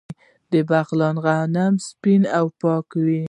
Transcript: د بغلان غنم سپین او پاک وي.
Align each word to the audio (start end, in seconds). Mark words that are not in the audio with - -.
د 0.51 0.53
بغلان 0.69 1.15
غنم 1.25 1.73
سپین 1.87 2.21
او 2.37 2.45
پاک 2.61 2.87
وي. 3.05 3.19